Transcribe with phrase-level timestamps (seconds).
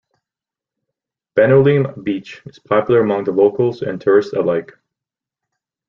[1.37, 4.71] Benaulim beach is popular among the locals and tourists alike.